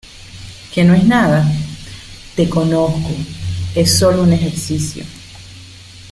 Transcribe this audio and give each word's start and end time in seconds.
¿que 0.73 0.83
no 0.83 0.95
es 0.95 1.03
nada? 1.03 1.45
te 2.35 2.49
conozco. 2.49 3.11
es 3.75 3.99
solo 3.99 4.23
un 4.23 4.33
ejercicio 4.33 5.05